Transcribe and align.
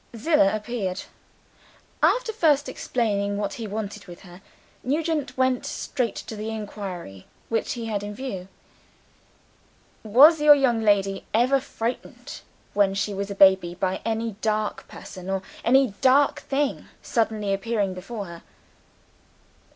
Zillah 0.17 0.55
appeared. 0.55 1.03
After 2.01 2.33
first 2.33 2.67
explaining 2.67 3.37
what 3.37 3.53
he 3.53 3.67
wanted 3.67 4.07
with 4.07 4.21
her, 4.21 4.41
Nugent 4.83 5.37
went 5.37 5.63
straight 5.63 6.15
to 6.15 6.35
the 6.35 6.49
inquiry 6.49 7.27
which 7.49 7.73
he 7.73 7.85
had 7.85 8.01
in 8.01 8.15
view. 8.15 8.47
"Was 10.03 10.41
your 10.41 10.55
young 10.55 10.81
lady 10.81 11.25
ever 11.35 11.59
frightened 11.59 12.41
when 12.73 12.95
she 12.95 13.13
was 13.13 13.29
a 13.29 13.35
baby 13.35 13.75
by 13.75 14.01
any 14.03 14.31
dark 14.41 14.87
person, 14.87 15.29
or 15.29 15.43
any 15.63 15.93
dark 16.01 16.39
thing, 16.39 16.87
suddenly 17.03 17.53
appearing 17.53 17.93
before 17.93 18.25
her?" 18.25 18.41